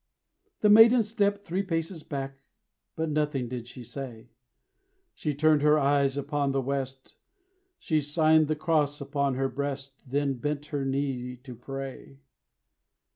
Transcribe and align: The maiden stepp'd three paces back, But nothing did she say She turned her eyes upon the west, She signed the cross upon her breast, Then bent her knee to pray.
The 0.61 0.69
maiden 0.71 1.03
stepp'd 1.03 1.45
three 1.45 1.61
paces 1.61 2.01
back, 2.01 2.39
But 2.95 3.11
nothing 3.11 3.47
did 3.47 3.67
she 3.67 3.83
say 3.83 4.29
She 5.13 5.35
turned 5.35 5.61
her 5.61 5.77
eyes 5.77 6.17
upon 6.17 6.53
the 6.53 6.59
west, 6.61 7.13
She 7.77 8.01
signed 8.01 8.47
the 8.47 8.55
cross 8.55 8.99
upon 8.99 9.35
her 9.35 9.47
breast, 9.47 10.01
Then 10.07 10.39
bent 10.39 10.65
her 10.73 10.85
knee 10.85 11.35
to 11.43 11.53
pray. 11.53 12.17